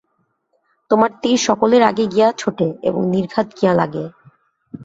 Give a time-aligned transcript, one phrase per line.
[0.91, 4.03] তোমার তীর সকলের আগে গিয়া ছোটে এবং নির্ঘাত গিয়া লাগে।